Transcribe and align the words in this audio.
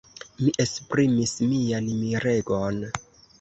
Mi 0.45 0.53
esprimis 0.63 1.33
mian 1.51 1.91
miregon. 1.99 2.81